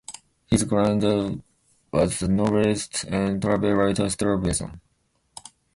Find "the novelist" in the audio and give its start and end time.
2.17-3.03